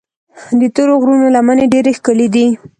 د 0.59 0.61
تورو 0.75 0.93
غرونو 1.01 1.27
لمنې 1.35 1.65
ډېرې 1.73 1.91
ښکلي 1.97 2.27
دي. 2.35 2.47